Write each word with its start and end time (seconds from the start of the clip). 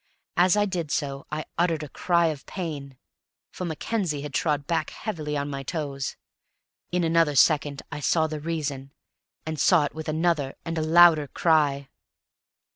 As 0.35 0.57
I 0.57 0.65
did 0.65 0.89
so 0.89 1.27
I 1.31 1.45
uttered 1.59 1.83
a 1.83 1.87
cry 1.87 2.29
of 2.29 2.47
pain, 2.47 2.97
for 3.51 3.65
Mackenzie 3.65 4.23
had 4.23 4.33
trod 4.33 4.65
back 4.65 4.89
heavily 4.89 5.37
on 5.37 5.47
my 5.47 5.61
toes; 5.61 6.15
in 6.91 7.03
another 7.03 7.35
second 7.35 7.83
I 7.91 7.99
saw 7.99 8.25
the 8.25 8.39
reason, 8.39 8.93
and 9.45 9.59
saw 9.59 9.85
it 9.85 9.93
with 9.93 10.09
another 10.09 10.55
and 10.65 10.79
a 10.79 10.81
louder 10.81 11.27
cry. 11.27 11.87